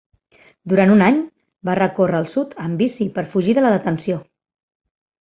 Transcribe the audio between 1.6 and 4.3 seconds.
va recórrer el sud amb bici per fugir de la detenció.